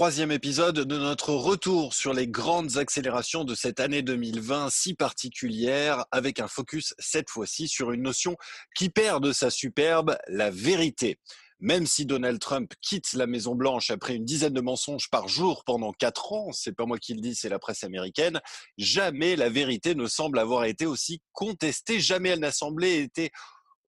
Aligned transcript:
troisième 0.00 0.32
épisode 0.32 0.76
de 0.76 0.96
notre 0.96 1.34
retour 1.34 1.92
sur 1.92 2.14
les 2.14 2.26
grandes 2.26 2.78
accélérations 2.78 3.44
de 3.44 3.54
cette 3.54 3.80
année 3.80 4.00
2020 4.00 4.70
si 4.70 4.94
particulière, 4.94 6.06
avec 6.10 6.40
un 6.40 6.48
focus 6.48 6.94
cette 6.98 7.28
fois-ci 7.28 7.68
sur 7.68 7.92
une 7.92 8.00
notion 8.00 8.34
qui 8.74 8.88
perd 8.88 9.22
de 9.22 9.30
sa 9.30 9.50
superbe, 9.50 10.16
la 10.26 10.50
vérité. 10.50 11.18
Même 11.58 11.86
si 11.86 12.06
Donald 12.06 12.40
Trump 12.40 12.72
quitte 12.80 13.12
la 13.12 13.26
Maison 13.26 13.54
Blanche 13.54 13.90
après 13.90 14.16
une 14.16 14.24
dizaine 14.24 14.54
de 14.54 14.62
mensonges 14.62 15.10
par 15.10 15.28
jour 15.28 15.64
pendant 15.66 15.92
quatre 15.92 16.32
ans, 16.32 16.50
c'est 16.52 16.72
pas 16.72 16.86
moi 16.86 16.96
qui 16.96 17.12
le 17.12 17.20
dis, 17.20 17.34
c'est 17.34 17.50
la 17.50 17.58
presse 17.58 17.84
américaine, 17.84 18.40
jamais 18.78 19.36
la 19.36 19.50
vérité 19.50 19.94
ne 19.94 20.06
semble 20.06 20.38
avoir 20.38 20.64
été 20.64 20.86
aussi 20.86 21.20
contestée, 21.34 22.00
jamais 22.00 22.30
elle 22.30 22.40
n'a 22.40 22.52
semblé 22.52 23.00
été 23.00 23.32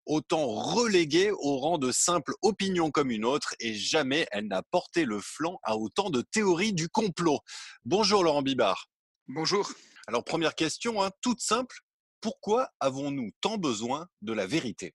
autant 0.07 0.47
reléguée 0.47 1.31
au 1.31 1.59
rang 1.59 1.79
de 1.79 1.93
simple 1.93 2.35
opinion 2.43 2.91
comme 2.91 3.11
une 3.11 3.25
autre 3.25 3.55
et 3.61 3.75
jamais 3.75 4.27
elle 4.33 4.49
n'a 4.49 4.63
porté 4.63 5.05
le 5.05 5.21
flanc 5.21 5.59
à 5.63 5.77
autant 5.77 6.11
de 6.11 6.23
théories 6.23 6.73
du 6.73 6.89
complot. 6.89 7.41
Bonjour 7.85 8.25
Laurent 8.25 8.43
Bibard. 8.43 8.89
Bonjour. 9.29 9.73
Alors 10.07 10.25
première 10.25 10.55
question, 10.55 11.03
hein, 11.03 11.11
toute 11.21 11.41
simple, 11.41 11.77
pourquoi 12.21 12.71
avons-nous 12.81 13.31
tant 13.41 13.59
besoin 13.59 14.09
de 14.23 14.33
la 14.33 14.47
vérité? 14.47 14.95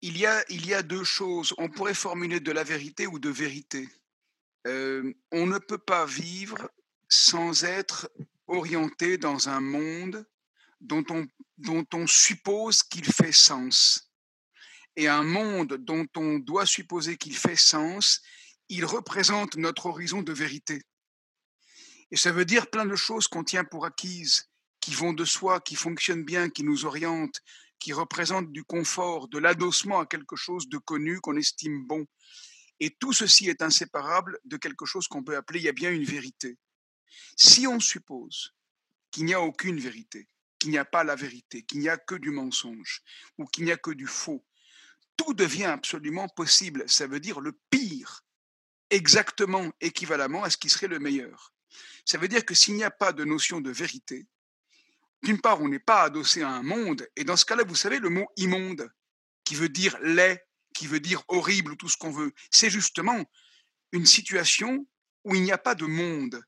Il 0.00 0.16
y, 0.16 0.26
a, 0.26 0.44
il 0.48 0.66
y 0.66 0.74
a 0.74 0.82
deux 0.82 1.02
choses. 1.02 1.54
On 1.58 1.68
pourrait 1.68 1.94
formuler 1.94 2.38
de 2.38 2.52
la 2.52 2.62
vérité 2.62 3.06
ou 3.06 3.18
de 3.18 3.30
vérité. 3.30 3.88
Euh, 4.66 5.12
on 5.32 5.46
ne 5.46 5.58
peut 5.58 5.78
pas 5.78 6.06
vivre 6.06 6.70
sans 7.08 7.64
être 7.64 8.08
orienté 8.46 9.18
dans 9.18 9.48
un 9.48 9.60
monde 9.60 10.24
dont 10.80 11.04
on, 11.10 11.26
on 11.92 12.06
suppose 12.06 12.82
qu'il 12.82 13.04
fait 13.04 13.32
sens. 13.32 14.10
Et 14.96 15.08
un 15.08 15.22
monde 15.22 15.74
dont 15.74 16.06
on 16.16 16.38
doit 16.38 16.66
supposer 16.66 17.16
qu'il 17.16 17.36
fait 17.36 17.56
sens, 17.56 18.20
il 18.68 18.84
représente 18.84 19.56
notre 19.56 19.86
horizon 19.86 20.22
de 20.22 20.32
vérité. 20.32 20.82
Et 22.10 22.16
ça 22.16 22.32
veut 22.32 22.44
dire 22.44 22.70
plein 22.70 22.86
de 22.86 22.96
choses 22.96 23.28
qu'on 23.28 23.44
tient 23.44 23.64
pour 23.64 23.84
acquises, 23.84 24.50
qui 24.80 24.94
vont 24.94 25.12
de 25.12 25.24
soi, 25.24 25.60
qui 25.60 25.74
fonctionnent 25.74 26.24
bien, 26.24 26.48
qui 26.48 26.64
nous 26.64 26.84
orientent, 26.84 27.40
qui 27.78 27.92
représentent 27.92 28.52
du 28.52 28.64
confort, 28.64 29.28
de 29.28 29.38
l'adossement 29.38 30.00
à 30.00 30.06
quelque 30.06 30.36
chose 30.36 30.68
de 30.68 30.78
connu 30.78 31.20
qu'on 31.20 31.36
estime 31.36 31.86
bon. 31.86 32.06
Et 32.80 32.90
tout 32.90 33.12
ceci 33.12 33.48
est 33.48 33.62
inséparable 33.62 34.38
de 34.44 34.56
quelque 34.56 34.86
chose 34.86 35.08
qu'on 35.08 35.24
peut 35.24 35.36
appeler, 35.36 35.60
il 35.60 35.64
y 35.64 35.68
a 35.68 35.72
bien 35.72 35.90
une 35.90 36.04
vérité. 36.04 36.56
Si 37.36 37.66
on 37.66 37.80
suppose 37.80 38.54
qu'il 39.10 39.24
n'y 39.24 39.34
a 39.34 39.40
aucune 39.40 39.80
vérité, 39.80 40.28
qu'il 40.58 40.70
n'y 40.70 40.78
a 40.78 40.84
pas 40.84 41.04
la 41.04 41.14
vérité, 41.14 41.62
qu'il 41.62 41.80
n'y 41.80 41.88
a 41.88 41.96
que 41.96 42.14
du 42.14 42.30
mensonge 42.30 43.02
ou 43.38 43.46
qu'il 43.46 43.64
n'y 43.64 43.72
a 43.72 43.76
que 43.76 43.90
du 43.90 44.06
faux. 44.06 44.44
Tout 45.16 45.34
devient 45.34 45.64
absolument 45.64 46.28
possible. 46.28 46.88
Ça 46.88 47.06
veut 47.06 47.20
dire 47.20 47.40
le 47.40 47.52
pire, 47.70 48.24
exactement 48.90 49.70
équivalemment 49.80 50.44
à 50.44 50.50
ce 50.50 50.56
qui 50.56 50.68
serait 50.68 50.88
le 50.88 50.98
meilleur. 50.98 51.52
Ça 52.04 52.18
veut 52.18 52.28
dire 52.28 52.44
que 52.44 52.54
s'il 52.54 52.74
n'y 52.74 52.84
a 52.84 52.90
pas 52.90 53.12
de 53.12 53.24
notion 53.24 53.60
de 53.60 53.70
vérité, 53.70 54.26
d'une 55.22 55.40
part, 55.40 55.60
on 55.60 55.68
n'est 55.68 55.78
pas 55.78 56.02
adossé 56.02 56.42
à 56.42 56.50
un 56.50 56.62
monde, 56.62 57.06
et 57.16 57.24
dans 57.24 57.36
ce 57.36 57.44
cas-là, 57.44 57.64
vous 57.64 57.74
savez, 57.74 57.98
le 57.98 58.08
mot 58.08 58.26
immonde, 58.36 58.88
qui 59.44 59.54
veut 59.56 59.68
dire 59.68 59.98
laid, 60.00 60.40
qui 60.74 60.86
veut 60.86 61.00
dire 61.00 61.22
horrible, 61.28 61.72
ou 61.72 61.76
tout 61.76 61.88
ce 61.88 61.96
qu'on 61.96 62.12
veut, 62.12 62.32
c'est 62.50 62.70
justement 62.70 63.24
une 63.92 64.06
situation 64.06 64.86
où 65.24 65.34
il 65.34 65.42
n'y 65.42 65.52
a 65.52 65.58
pas 65.58 65.74
de 65.74 65.86
monde. 65.86 66.40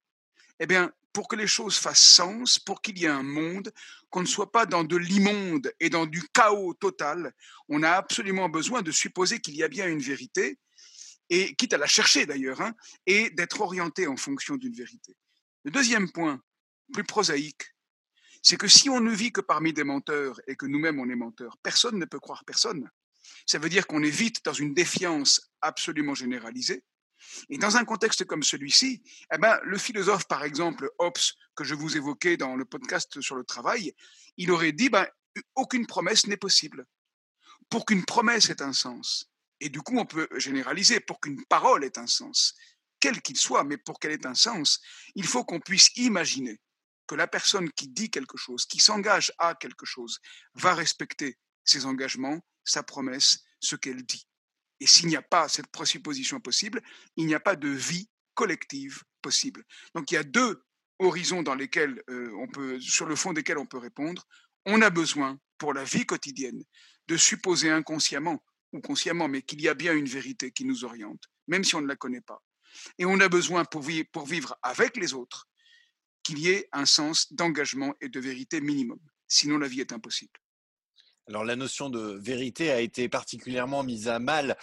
Eh 0.61 0.67
bien, 0.67 0.92
pour 1.12 1.28
que 1.28 1.36
les 1.36 1.47
choses 1.47 1.77
fassent 1.77 2.03
sens, 2.03 2.58
pour 2.58 2.83
qu'il 2.83 2.98
y 2.98 3.05
ait 3.05 3.08
un 3.08 3.22
monde, 3.22 3.72
qu'on 4.11 4.20
ne 4.20 4.27
soit 4.27 4.53
pas 4.53 4.66
dans 4.66 4.84
de 4.84 4.97
l'immonde 4.97 5.72
et 5.80 5.91
dans 5.91 6.06
du 6.06 6.22
chaos 6.33 6.75
total, 6.75 7.33
on 7.69 7.83
a 7.83 7.91
absolument 7.91 8.48
besoin 8.48 8.83
de 8.83 8.91
supposer 8.91 9.41
qu'il 9.41 9.56
y 9.56 9.62
a 9.62 9.69
bien 9.69 9.89
une 9.89 10.00
vérité, 10.00 10.58
et 11.30 11.55
quitte 11.55 11.72
à 11.75 11.78
la 11.78 11.86
chercher 11.86 12.27
d'ailleurs, 12.27 12.61
hein, 12.61 12.75
et 13.06 13.30
d'être 13.30 13.61
orienté 13.61 14.07
en 14.07 14.17
fonction 14.17 14.57
d'une 14.57 14.74
vérité. 14.74 15.17
Le 15.64 15.70
deuxième 15.70 16.11
point, 16.11 16.42
plus 16.92 17.05
prosaïque, 17.05 17.74
c'est 18.42 18.57
que 18.57 18.68
si 18.68 18.89
on 18.89 19.01
ne 19.01 19.13
vit 19.13 19.33
que 19.33 19.40
parmi 19.40 19.73
des 19.73 19.84
menteurs 19.84 20.40
et 20.46 20.57
que 20.57 20.67
nous-mêmes 20.67 20.98
on 20.98 21.08
est 21.08 21.17
menteurs, 21.17 21.57
personne 21.63 21.98
ne 21.98 22.05
peut 22.05 22.18
croire 22.18 22.45
personne. 22.45 22.90
Ça 23.46 23.58
veut 23.58 23.68
dire 23.68 23.86
qu'on 23.86 24.02
est 24.02 24.11
vite 24.11 24.45
dans 24.45 24.52
une 24.52 24.74
défiance 24.74 25.52
absolument 25.61 26.14
généralisée, 26.14 26.83
et 27.48 27.58
dans 27.58 27.77
un 27.77 27.85
contexte 27.85 28.25
comme 28.25 28.42
celui-ci, 28.42 29.03
eh 29.33 29.39
ben, 29.39 29.58
le 29.64 29.79
philosophe, 29.79 30.27
par 30.27 30.45
exemple, 30.45 30.91
Hobbes, 30.98 31.19
que 31.55 31.64
je 31.64 31.75
vous 31.75 31.97
évoquais 31.97 32.36
dans 32.36 32.57
le 32.57 32.64
podcast 32.64 33.20
sur 33.20 33.36
le 33.36 33.45
travail, 33.45 33.95
il 34.36 34.51
aurait 34.51 34.73
dit 34.73 34.89
ben, 34.89 35.07
aucune 35.55 35.86
promesse 35.86 36.27
n'est 36.27 36.36
possible. 36.36 36.86
Pour 37.69 37.85
qu'une 37.85 38.05
promesse 38.05 38.51
ait 38.51 38.63
un 38.63 38.73
sens, 38.73 39.31
et 39.61 39.69
du 39.69 39.81
coup 39.81 39.98
on 39.98 40.07
peut 40.07 40.29
généraliser, 40.36 41.01
pour 41.01 41.20
qu'une 41.20 41.45
parole 41.47 41.85
ait 41.85 41.98
un 41.98 42.07
sens, 42.07 42.55
quel 42.98 43.23
qu'il 43.23 43.37
soit, 43.37 43.64
mais 43.64 43.79
pour 43.79 43.98
qu'elle 43.98 44.13
ait 44.13 44.27
un 44.27 44.35
sens, 44.35 44.81
il 45.14 45.27
faut 45.27 45.45
qu'on 45.45 45.61
puisse 45.61 45.91
imaginer 45.97 46.61
que 47.07 47.14
la 47.14 47.27
personne 47.27 47.70
qui 47.73 47.89
dit 47.89 48.11
quelque 48.11 48.37
chose, 48.37 48.67
qui 48.67 48.79
s'engage 48.79 49.33
à 49.39 49.55
quelque 49.55 49.87
chose, 49.87 50.19
va 50.55 50.75
respecter 50.75 51.37
ses 51.64 51.87
engagements, 51.87 52.41
sa 52.64 52.83
promesse, 52.83 53.41
ce 53.58 53.77
qu'elle 53.77 54.05
dit. 54.05 54.27
Et 54.80 54.86
s'il 54.86 55.08
n'y 55.08 55.17
a 55.17 55.23
pas 55.23 55.48
cette 55.48 55.68
présupposition 55.68 56.41
possible, 56.41 56.83
il 57.17 57.27
n'y 57.27 57.35
a 57.35 57.41
pas 57.41 57.57
de 57.57 57.68
vie 57.68 58.08
collective 58.35 59.02
possible. 59.23 59.64
Donc 59.95 60.11
il 60.11 60.14
y 60.14 60.18
a 60.18 60.24
deux 60.24 60.64
horizons 60.98 61.42
dans 61.42 61.55
lesquels 61.55 62.02
euh, 62.08 62.33
on 62.39 62.48
peut, 62.48 62.80
sur 62.80 63.07
le 63.07 63.17
fond 63.17 63.33
desquels 63.33 63.58
on 63.58 63.67
peut 63.67 63.79
répondre. 63.79 64.27
On 64.67 64.83
a 64.83 64.90
besoin, 64.90 65.39
pour 65.58 65.74
la 65.74 65.85
vie 65.85 66.07
quotidienne, 66.07 66.63
de 67.08 67.17
supposer 67.17 67.70
inconsciemment 67.70 68.42
ou 68.73 68.80
consciemment, 68.80 69.29
mais 69.29 69.42
qu'il 69.42 69.61
y 69.61 69.69
a 69.69 69.74
bien 69.74 69.95
une 69.95 70.07
vérité 70.07 70.52
qui 70.52 70.64
nous 70.64 70.85
oriente, 70.85 71.23
même 71.48 71.64
si 71.64 71.74
on 71.74 71.80
ne 71.80 71.89
la 71.89 71.96
connaît 71.96 72.20
pas. 72.20 72.42
Et 72.98 73.05
on 73.05 73.19
a 73.20 73.29
besoin 73.29 73.64
pour 73.64 73.83
vivre 73.83 74.57
avec 74.63 74.96
les 74.96 75.13
autres 75.13 75.48
qu'il 76.23 76.39
y 76.39 76.51
ait 76.51 76.69
un 76.73 76.86
sens 76.86 77.33
d'engagement 77.33 77.95
et 78.01 78.08
de 78.08 78.20
vérité 78.20 78.61
minimum. 78.61 79.01
Sinon, 79.27 79.58
la 79.58 79.69
vie 79.69 79.80
est 79.80 79.92
impossible. 79.92 80.39
Alors 81.29 81.45
la 81.45 81.57
notion 81.57 81.91
de 81.91 82.19
vérité 82.20 82.70
a 82.70 82.81
été 82.81 83.08
particulièrement 83.08 83.83
mise 83.83 84.08
à 84.08 84.19
mal 84.19 84.57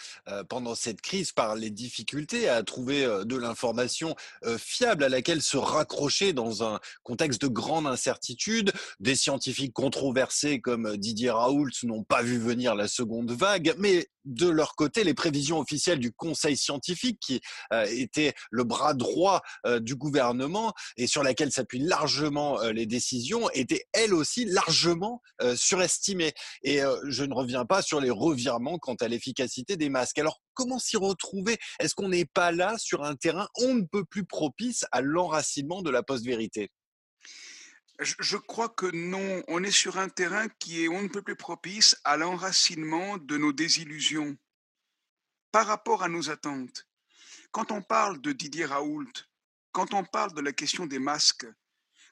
pendant 0.50 0.76
cette 0.76 1.02
crise 1.02 1.32
par 1.32 1.56
les 1.56 1.70
difficultés 1.70 2.50
à 2.50 2.62
trouver 2.64 3.06
de 3.26 3.36
l'information 3.38 4.16
fiable 4.58 5.04
à 5.04 5.10
laquelle 5.10 5.42
se 5.42 5.58
raccrocher 5.58 6.34
dans 6.34 6.64
un 6.64 6.80
contexte 7.04 7.42
de 7.42 7.48
grande 7.48 7.88
incertitude. 7.88 8.74
Des 9.00 9.16
scientifiques 9.16 9.74
controversés 9.74 10.60
comme 10.60 10.98
Didier 10.98 11.30
Raoult 11.30 11.70
n'ont 11.84 12.04
pas 12.04 12.22
vu 12.22 12.38
venir 12.38 12.76
la 12.76 12.88
seconde 12.88 13.32
vague, 13.32 13.74
mais 13.78 14.10
de 14.28 14.48
leur 14.48 14.76
côté, 14.76 15.04
les 15.04 15.14
prévisions 15.14 15.60
officielles 15.60 16.00
du 16.00 16.12
Conseil 16.12 16.58
scientifique, 16.58 17.20
qui 17.20 17.42
était 17.90 18.34
le 18.52 18.64
bras 18.64 18.94
droit 18.94 19.42
du 19.80 19.96
gouvernement 19.96 20.74
et 20.98 21.08
sur 21.08 21.24
laquelle 21.24 21.52
s'appuient 21.52 21.80
largement 21.80 22.62
les 22.62 22.86
décisions, 22.86 23.50
étaient 23.52 23.86
elles 23.94 24.14
aussi 24.14 24.46
largement 24.46 25.22
surestimées. 25.56 26.34
Et 26.64 26.82
je 27.08 27.24
ne 27.24 27.34
reviens 27.34 27.66
pas 27.66 27.82
sur 27.82 28.00
les 28.02 28.12
revirements 28.12 28.78
quant 28.78 28.96
à 28.96 29.08
l'efficacité 29.08 29.78
des 29.78 29.90
masques. 29.90 30.20
Alors, 30.20 30.42
comment 30.54 30.80
s'y 30.80 30.98
retrouver? 30.98 31.58
Est-ce 31.80 31.96
qu'on 31.96 32.10
n'est 32.10 32.26
pas 32.26 32.52
là 32.52 32.76
sur 32.78 33.04
un 33.04 33.16
terrain 33.16 33.48
on 33.60 33.76
ne 33.76 33.84
peut 33.84 34.06
plus 34.06 34.26
propice 34.26 34.86
à 34.92 35.02
l'enracinement 35.02 35.82
de 35.82 35.90
la 35.90 36.04
post-vérité? 36.04 36.70
Je 38.00 38.38
crois 38.38 38.70
que 38.70 38.86
non, 38.86 39.44
on 39.48 39.64
est 39.64 39.72
sur 39.72 39.98
un 39.98 40.10
terrain 40.10 40.48
qui 40.60 40.84
est 40.84 40.88
on 40.88 41.02
ne 41.02 41.08
peut 41.08 41.22
plus 41.22 41.36
propice 41.36 42.00
à 42.04 42.18
l'enracinement 42.18 43.18
de 43.18 43.38
nos 43.38 43.54
désillusions 43.54 44.38
par 45.52 45.66
rapport 45.66 46.04
à 46.04 46.10
nos 46.10 46.30
attentes. 46.30 46.88
Quand 47.52 47.72
on 47.72 47.82
parle 47.82 48.22
de 48.22 48.32
Didier 48.32 48.66
Raoult, 48.66 49.12
quand 49.72 49.94
on 49.94 50.04
parle 50.04 50.34
de 50.34 50.42
la 50.42 50.52
question 50.52 50.86
des 50.86 51.00
masques, 51.00 51.48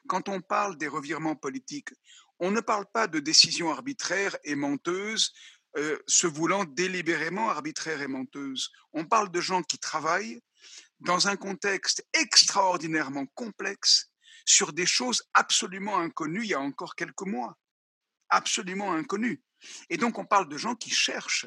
quand 0.08 0.28
on 0.28 0.40
parle 0.40 0.76
des 0.76 0.88
revirements 0.88 1.36
politiques, 1.36 1.90
on 2.38 2.50
ne 2.50 2.60
parle 2.60 2.86
pas 2.92 3.06
de 3.06 3.20
décisions 3.20 3.70
arbitraires 3.70 4.36
et 4.44 4.54
menteuses, 4.54 5.32
euh, 5.76 5.98
se 6.06 6.26
voulant 6.26 6.64
délibérément 6.64 7.50
arbitraires 7.50 8.02
et 8.02 8.08
menteuses. 8.08 8.70
On 8.92 9.04
parle 9.04 9.30
de 9.30 9.40
gens 9.40 9.62
qui 9.62 9.78
travaillent 9.78 10.40
dans 11.00 11.28
un 11.28 11.36
contexte 11.36 12.06
extraordinairement 12.14 13.26
complexe 13.34 14.10
sur 14.46 14.72
des 14.72 14.86
choses 14.86 15.22
absolument 15.34 15.98
inconnues 15.98 16.44
il 16.44 16.50
y 16.50 16.54
a 16.54 16.60
encore 16.60 16.94
quelques 16.94 17.26
mois. 17.26 17.58
Absolument 18.30 18.94
inconnues. 18.94 19.42
Et 19.90 19.98
donc 19.98 20.18
on 20.18 20.24
parle 20.24 20.48
de 20.48 20.56
gens 20.56 20.74
qui 20.74 20.90
cherchent, 20.90 21.46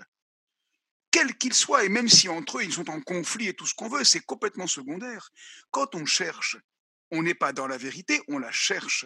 quels 1.11 1.35
qu'ils 1.37 1.53
soient, 1.53 1.83
et 1.83 1.89
même 1.89 2.09
si 2.09 2.29
entre 2.29 2.59
eux 2.59 2.63
ils 2.63 2.73
sont 2.73 2.89
en 2.89 3.01
conflit 3.01 3.47
et 3.47 3.53
tout 3.55 3.65
ce 3.65 3.73
qu'on 3.73 3.89
veut, 3.89 4.03
c'est 4.03 4.19
complètement 4.19 4.67
secondaire. 4.67 5.31
Quand 5.71 5.95
on 5.95 6.05
cherche, 6.05 6.57
on 7.11 7.23
n'est 7.23 7.33
pas 7.33 7.53
dans 7.53 7.67
la 7.67 7.77
vérité, 7.77 8.21
on 8.27 8.37
la 8.37 8.51
cherche. 8.51 9.05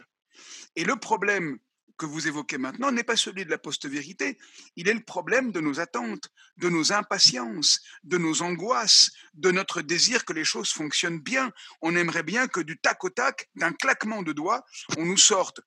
Et 0.76 0.84
le 0.84 0.98
problème 0.98 1.60
que 1.98 2.06
vous 2.06 2.28
évoquez 2.28 2.58
maintenant 2.58 2.92
n'est 2.92 3.04
pas 3.04 3.16
celui 3.16 3.46
de 3.46 3.50
la 3.50 3.58
post-vérité, 3.58 4.38
il 4.76 4.90
est 4.90 4.94
le 4.94 5.04
problème 5.04 5.52
de 5.52 5.60
nos 5.60 5.80
attentes, 5.80 6.30
de 6.58 6.70
nos 6.70 6.92
impatiences, 6.92 7.82
de 8.04 8.18
nos 8.18 8.42
angoisses, 8.42 9.12
de 9.34 9.52
notre 9.52 9.82
désir 9.82 10.26
que 10.26 10.34
les 10.34 10.44
choses 10.44 10.72
fonctionnent 10.72 11.20
bien. 11.20 11.52
On 11.82 11.96
aimerait 11.96 12.24
bien 12.24 12.48
que 12.48 12.62
du 12.62 12.78
tac 12.80 13.04
au 13.04 13.10
tac, 13.10 13.50
d'un 13.56 13.74
claquement 13.74 14.24
de 14.24 14.34
doigts, 14.34 14.66
on 14.98 15.06
nous 15.06 15.18
sorte 15.18 15.62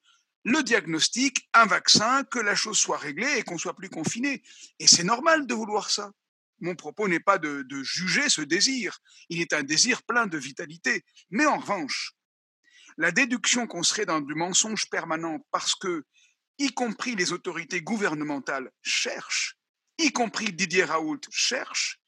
le 0.45 0.63
diagnostic, 0.63 1.49
un 1.55 1.67
vaccin, 1.67 2.23
que 2.25 2.39
la 2.39 2.55
chose 2.55 2.79
soit 2.79 2.99
réglée 2.99 3.39
et 3.39 3.43
qu'on 3.43 3.59
soit 3.59 3.75
plus 3.75 3.89
confiné. 3.89 4.45
Et 4.79 4.87
c'est 4.87 5.03
normal 5.03 5.47
de 5.47 5.55
vouloir 5.55 5.91
ça. 5.91 6.13
mon 6.61 6.77
propos 6.77 7.09
n'est 7.09 7.21
pas 7.21 7.39
de, 7.39 7.63
de, 7.63 7.83
juger 7.83 8.29
ce 8.29 8.43
désir. 8.43 8.99
Il 9.29 9.41
est 9.41 9.53
un 9.53 9.65
désir 9.65 10.05
plein 10.05 10.29
de 10.29 10.39
vitalité. 10.39 11.05
Mais 11.31 11.47
en 11.47 11.59
revanche, 11.59 12.13
la 12.97 13.11
déduction 13.11 13.67
qu'on 13.67 13.83
serait 13.83 14.07
dans 14.07 14.21
du 14.21 14.35
mensonge 14.35 14.89
permanent 14.89 15.39
parce 15.51 15.75
que, 15.75 16.05
y 16.59 16.73
compris 16.73 17.15
les 17.15 17.33
autorités 17.33 17.83
gouvernementales 17.83 18.71
cherchent, 18.83 19.57
y 19.99 20.13
compris 20.13 20.53
Didier 20.53 20.85
Raoult 20.85 21.21
cherche, 21.31 22.01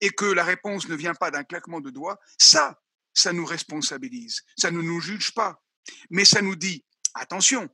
et 0.00 0.10
que 0.10 0.24
la 0.24 0.44
réponse 0.44 0.88
ne 0.88 0.94
vient 0.94 1.14
pas 1.14 1.30
d'un 1.30 1.44
claquement 1.44 1.80
de 1.80 1.90
doigts, 1.90 2.18
ça, 2.38 2.80
ça 3.14 3.32
nous 3.32 3.44
responsabilise. 3.44 4.42
Ça 4.56 4.70
ne 4.70 4.80
nous 4.80 5.00
juge 5.00 5.32
pas. 5.32 5.62
Mais 6.10 6.24
ça 6.24 6.42
nous 6.42 6.56
dit, 6.56 6.84
attention, 7.14 7.68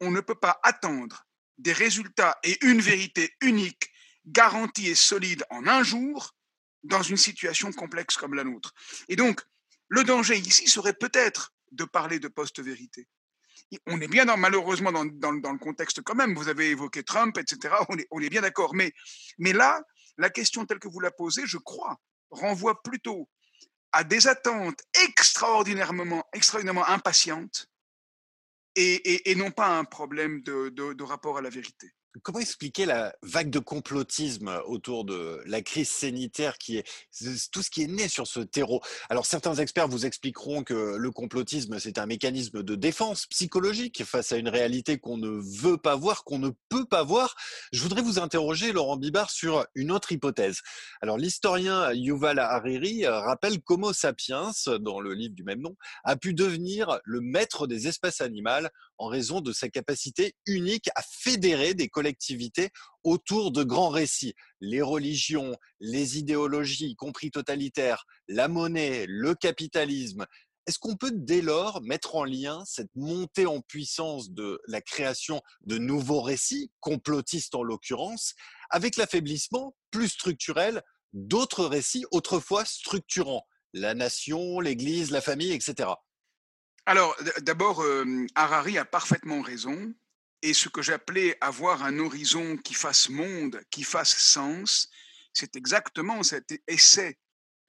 on 0.00 0.10
ne 0.10 0.20
peut 0.20 0.34
pas 0.34 0.58
attendre 0.62 1.24
des 1.58 1.72
résultats 1.72 2.38
et 2.42 2.58
une 2.64 2.80
vérité 2.80 3.34
unique, 3.42 3.90
garantie 4.26 4.88
et 4.88 4.94
solide 4.94 5.44
en 5.50 5.66
un 5.66 5.82
jour, 5.82 6.34
dans 6.82 7.02
une 7.02 7.18
situation 7.18 7.72
complexe 7.72 8.16
comme 8.16 8.34
la 8.34 8.44
nôtre. 8.44 8.72
Et 9.08 9.16
donc, 9.16 9.42
le 9.88 10.04
danger 10.04 10.38
ici 10.38 10.66
serait 10.66 10.94
peut-être 10.94 11.52
de 11.70 11.84
parler 11.84 12.18
de 12.18 12.28
post-vérité. 12.28 13.08
On 13.86 14.00
est 14.00 14.08
bien 14.08 14.24
dans, 14.24 14.36
malheureusement 14.36 14.92
dans, 14.92 15.04
le 15.04 15.58
contexte 15.58 16.02
quand 16.02 16.14
même. 16.14 16.34
Vous 16.34 16.48
avez 16.48 16.70
évoqué 16.70 17.02
Trump, 17.02 17.38
etc. 17.38 17.74
On 18.10 18.20
est, 18.20 18.30
bien 18.30 18.42
d'accord. 18.42 18.74
Mais, 18.74 18.92
là, 19.38 19.80
la 20.16 20.30
question 20.30 20.66
telle 20.66 20.78
que 20.78 20.88
vous 20.88 21.00
la 21.00 21.10
posez, 21.10 21.46
je 21.46 21.58
crois, 21.58 22.00
renvoie 22.30 22.82
plutôt 22.82 23.28
à 23.92 24.04
des 24.04 24.28
attentes 24.28 24.82
extraordinairement, 25.04 26.24
extraordinairement 26.32 26.86
impatientes 26.86 27.66
et, 28.76 29.34
non 29.36 29.50
pas 29.50 29.78
un 29.78 29.84
problème 29.84 30.42
de 30.42 31.02
rapport 31.02 31.38
à 31.38 31.42
la 31.42 31.50
vérité. 31.50 31.92
Comment 32.22 32.40
expliquer 32.40 32.86
la 32.86 33.14
vague 33.22 33.50
de 33.50 33.60
complotisme 33.60 34.60
autour 34.66 35.04
de 35.04 35.40
la 35.46 35.62
crise 35.62 35.88
sanitaire 35.88 36.58
qui 36.58 36.76
est 36.76 36.84
tout 37.52 37.62
ce 37.62 37.70
qui 37.70 37.84
est 37.84 37.86
né 37.86 38.08
sur 38.08 38.26
ce 38.26 38.40
terreau? 38.40 38.80
Alors 39.08 39.26
certains 39.26 39.54
experts 39.54 39.86
vous 39.86 40.06
expliqueront 40.06 40.64
que 40.64 40.96
le 40.96 41.10
complotisme 41.12 41.78
c'est 41.78 41.98
un 41.98 42.06
mécanisme 42.06 42.64
de 42.64 42.74
défense 42.74 43.26
psychologique 43.26 44.02
face 44.04 44.32
à 44.32 44.38
une 44.38 44.48
réalité 44.48 44.98
qu'on 44.98 45.18
ne 45.18 45.40
veut 45.62 45.76
pas 45.76 45.94
voir, 45.94 46.24
qu'on 46.24 46.40
ne 46.40 46.50
peut 46.68 46.84
pas 46.84 47.04
voir. 47.04 47.36
Je 47.72 47.80
voudrais 47.80 48.02
vous 48.02 48.18
interroger 48.18 48.72
Laurent 48.72 48.96
Bibard 48.96 49.30
sur 49.30 49.64
une 49.76 49.92
autre 49.92 50.10
hypothèse. 50.10 50.62
Alors 51.02 51.16
l'historien 51.16 51.92
Yuval 51.92 52.40
Hariri 52.40 53.06
rappelle 53.06 53.62
qu'Homo 53.62 53.92
sapiens 53.92 54.50
dans 54.80 54.98
le 54.98 55.14
livre 55.14 55.36
du 55.36 55.44
même 55.44 55.60
nom 55.60 55.76
a 56.02 56.16
pu 56.16 56.34
devenir 56.34 56.98
le 57.04 57.20
maître 57.20 57.68
des 57.68 57.86
espèces 57.86 58.20
animales 58.20 58.68
en 58.98 59.06
raison 59.06 59.40
de 59.40 59.52
sa 59.52 59.68
capacité 59.68 60.34
unique 60.46 60.90
à 60.96 61.02
fédérer 61.02 61.72
des 61.74 61.88
autour 63.04 63.52
de 63.52 63.62
grands 63.62 63.88
récits. 63.88 64.34
Les 64.60 64.82
religions, 64.82 65.56
les 65.80 66.18
idéologies, 66.18 66.90
y 66.90 66.96
compris 66.96 67.30
totalitaires, 67.30 68.04
la 68.28 68.48
monnaie, 68.48 69.06
le 69.08 69.34
capitalisme. 69.34 70.26
Est-ce 70.66 70.78
qu'on 70.78 70.96
peut 70.96 71.12
dès 71.12 71.40
lors 71.40 71.80
mettre 71.82 72.16
en 72.16 72.24
lien 72.24 72.62
cette 72.64 72.94
montée 72.94 73.46
en 73.46 73.60
puissance 73.60 74.30
de 74.30 74.60
la 74.66 74.80
création 74.80 75.40
de 75.62 75.78
nouveaux 75.78 76.20
récits, 76.20 76.70
complotistes 76.80 77.54
en 77.54 77.62
l'occurrence, 77.62 78.34
avec 78.68 78.96
l'affaiblissement 78.96 79.74
plus 79.90 80.08
structurel 80.08 80.82
d'autres 81.12 81.64
récits 81.64 82.04
autrefois 82.12 82.64
structurants, 82.64 83.46
la 83.72 83.94
nation, 83.94 84.60
l'Église, 84.60 85.10
la 85.10 85.20
famille, 85.20 85.52
etc. 85.52 85.90
Alors, 86.86 87.16
d'abord, 87.42 87.82
euh, 87.82 88.26
Harari 88.34 88.78
a 88.78 88.84
parfaitement 88.84 89.42
raison. 89.42 89.92
Et 90.42 90.54
ce 90.54 90.68
que 90.68 90.82
j'appelais 90.82 91.36
avoir 91.40 91.82
un 91.82 91.98
horizon 91.98 92.56
qui 92.56 92.74
fasse 92.74 93.08
monde, 93.08 93.62
qui 93.70 93.82
fasse 93.82 94.16
sens, 94.16 94.88
c'est 95.32 95.56
exactement 95.56 96.22
cet 96.22 96.60
essai 96.66 97.18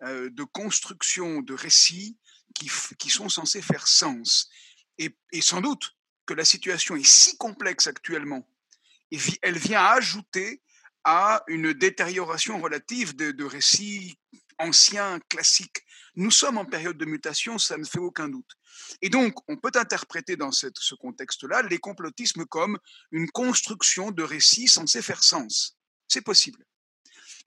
euh, 0.04 0.30
de 0.30 0.44
construction 0.44 1.42
de 1.42 1.54
récits 1.54 2.18
qui, 2.56 2.72
qui, 2.98 3.10
sont 3.10 3.30
censés 3.30 3.62
faire 3.62 3.88
sens. 3.88 4.50
Et, 4.98 5.14
sans 5.42 5.62
doute 5.62 5.96
que 6.26 6.34
la 6.34 6.46
situation 6.46 6.96
est 6.96 7.06
si 7.06 7.38
complexe 7.38 7.88
actuellement, 7.88 8.48
et 9.12 9.18
elle 9.42 9.58
vient 9.58 9.84
ajouter 9.84 10.62
à 11.04 11.44
une 11.48 11.74
détérioration 11.74 12.62
relative 12.62 13.16
de, 13.16 13.32
de 13.32 13.44
récits 13.44 14.18
anciens, 14.58 15.20
classiques. 15.28 15.84
Nous 16.16 16.32
sommes 16.32 16.58
en 16.58 16.66
période 16.66 16.98
de 16.98 17.06
mutation, 17.06 17.58
ça 17.58 17.78
ne 17.78 17.86
fait 17.86 18.00
aucun 18.00 18.28
doute. 18.28 18.52
Et 19.02 19.10
donc, 19.10 19.36
on 19.48 19.58
peut 19.58 19.72
interpréter 19.76 20.36
dans 20.36 20.52
ce 20.52 20.96
contexte-là 20.96 21.62
les 21.64 21.78
complotismes 21.78 22.46
comme 22.46 22.78
une 23.12 23.30
construction 23.32 24.12
de 24.12 24.24
récits 24.24 24.68
censés 24.68 25.02
faire 25.02 25.24
sens. 25.24 25.78
C'est 26.08 26.22
possible. 26.22 26.66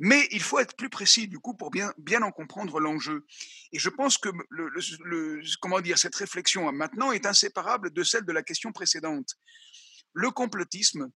Mais 0.01 0.27
il 0.33 0.43
faut 0.43 0.59
être 0.59 0.77
plus 0.77 0.89
précis 0.89 1.29
du 1.29 1.39
coup 1.39 1.55
pour 1.55 1.71
bien, 1.71 1.93
en 2.23 2.33
comprendre 2.33 2.81
l'enjeu. 2.81 3.25
Et 3.73 3.79
je 3.79 3.91
pense 3.91 4.19
que 4.19 4.31
comment 5.61 5.81
dire, 5.81 5.99
cette 5.99 6.15
réflexion 6.15 6.71
maintenant 6.73 7.13
est 7.13 7.27
inséparable 7.27 7.93
de 7.93 8.03
celle 8.03 8.25
de 8.25 8.33
la 8.33 8.43
question 8.43 8.73
précédente. 8.73 9.35
Le 10.13 10.31
complotisme, 10.31 11.11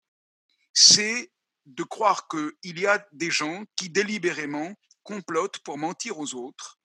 c'est 0.72 1.32
de 1.64 1.82
croire 1.82 2.28
qu'il 2.28 2.78
y 2.78 2.86
a 2.86 3.06
des 3.12 3.30
gens 3.30 3.64
qui 3.76 3.88
délibérément 3.90 4.74
complotent 5.02 5.58
pour 5.60 5.78
mentir 5.78 6.18
aux 6.18 6.34
autres, 6.34 6.78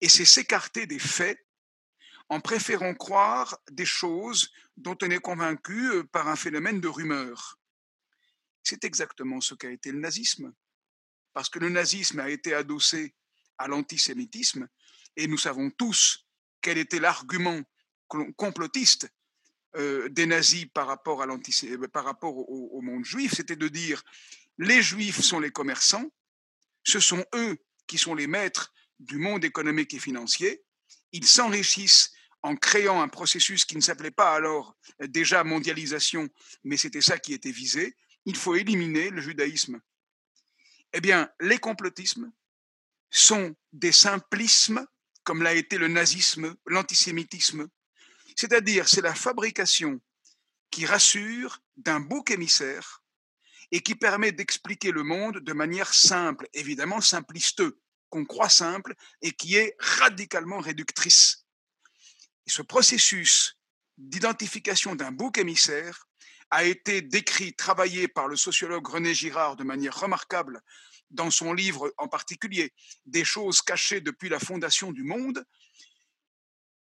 et 0.00 0.08
c'est 0.08 0.24
s'écarter 0.24 0.86
des 0.86 0.98
faits 0.98 1.38
en 2.28 2.40
préférant 2.40 2.94
croire 2.94 3.58
des 3.70 3.86
choses 3.86 4.50
dont 4.76 4.96
on 5.02 5.10
est 5.10 5.20
convaincu 5.20 5.90
euh, 5.90 6.04
par 6.04 6.28
un 6.28 6.36
phénomène 6.36 6.80
de 6.80 6.88
rumeur. 6.88 7.58
C'est 8.62 8.84
exactement 8.84 9.40
ce 9.40 9.54
qu'a 9.54 9.70
été 9.70 9.92
le 9.92 9.98
nazisme, 9.98 10.52
parce 11.32 11.48
que 11.48 11.58
le 11.58 11.70
nazisme 11.70 12.20
a 12.20 12.28
été 12.28 12.54
adossé 12.54 13.14
à 13.56 13.66
l'antisémitisme, 13.66 14.68
et 15.16 15.26
nous 15.26 15.38
savons 15.38 15.70
tous 15.70 16.26
quel 16.60 16.78
était 16.78 17.00
l'argument 17.00 17.60
complotiste 18.36 19.08
euh, 19.76 20.08
des 20.08 20.26
nazis 20.26 20.66
par 20.66 20.86
rapport, 20.86 21.18
au, 21.18 22.70
au 22.72 22.80
monde 22.80 23.04
juif, 23.04 23.34
c'était 23.34 23.56
de 23.56 23.68
dire 23.68 24.02
les 24.58 24.82
juifs 24.82 25.20
sont 25.20 25.40
les 25.40 25.50
commerçants, 25.50 26.10
ce 26.84 27.00
sont 27.00 27.24
eux 27.34 27.58
qui 27.86 27.98
sont 27.98 28.14
les 28.14 28.26
maîtres 28.26 28.72
du 28.98 29.18
monde 29.18 29.44
économique 29.44 29.94
et 29.94 29.98
financier, 29.98 30.62
ils 31.12 31.26
s'enrichissent 31.26 32.12
en 32.42 32.56
créant 32.56 33.02
un 33.02 33.08
processus 33.08 33.64
qui 33.64 33.76
ne 33.76 33.80
s'appelait 33.80 34.10
pas 34.10 34.34
alors 34.34 34.76
déjà 35.00 35.44
mondialisation, 35.44 36.28
mais 36.64 36.76
c'était 36.76 37.00
ça 37.00 37.18
qui 37.18 37.32
était 37.32 37.50
visé, 37.50 37.96
il 38.24 38.36
faut 38.36 38.54
éliminer 38.54 39.10
le 39.10 39.20
judaïsme. 39.20 39.80
Eh 40.92 41.00
bien, 41.00 41.30
les 41.40 41.58
complotismes 41.58 42.30
sont 43.10 43.56
des 43.72 43.92
simplismes, 43.92 44.86
comme 45.24 45.42
l'a 45.42 45.54
été 45.54 45.78
le 45.78 45.88
nazisme, 45.88 46.54
l'antisémitisme, 46.66 47.68
c'est-à-dire 48.36 48.88
c'est 48.88 49.02
la 49.02 49.14
fabrication 49.14 50.00
qui 50.70 50.86
rassure 50.86 51.60
d'un 51.76 52.00
bouc 52.00 52.30
émissaire 52.30 53.02
et 53.70 53.80
qui 53.80 53.94
permet 53.94 54.32
d'expliquer 54.32 54.92
le 54.92 55.02
monde 55.02 55.38
de 55.38 55.52
manière 55.52 55.92
simple, 55.92 56.48
évidemment 56.52 57.00
simpliste, 57.00 57.62
qu'on 58.10 58.24
croit 58.24 58.48
simple 58.48 58.94
et 59.22 59.32
qui 59.32 59.56
est 59.56 59.74
radicalement 59.78 60.60
réductrice. 60.60 61.44
Ce 62.46 62.62
processus 62.62 63.56
d'identification 63.96 64.94
d'un 64.94 65.12
bouc 65.12 65.38
émissaire 65.38 66.08
a 66.50 66.64
été 66.64 67.02
décrit, 67.02 67.54
travaillé 67.54 68.08
par 68.08 68.28
le 68.28 68.36
sociologue 68.36 68.86
René 68.88 69.14
Girard 69.14 69.56
de 69.56 69.64
manière 69.64 69.98
remarquable 69.98 70.62
dans 71.10 71.30
son 71.30 71.52
livre 71.52 71.92
en 71.98 72.08
particulier 72.08 72.72
Des 73.06 73.24
choses 73.24 73.62
cachées 73.62 74.00
depuis 74.00 74.28
la 74.28 74.38
fondation 74.38 74.92
du 74.92 75.02
monde, 75.02 75.44